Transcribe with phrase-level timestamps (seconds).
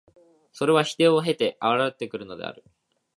[0.51, 2.63] それは否定を経て現れてくるのである。